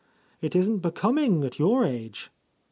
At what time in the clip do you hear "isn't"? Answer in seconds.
0.55-0.79